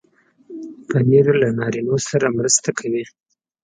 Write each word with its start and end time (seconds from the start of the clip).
پنېر 0.87 1.25
له 1.41 1.49
نارینو 1.59 1.95
سره 2.09 2.27
مرسته 2.37 2.69
کوي. 2.79 3.03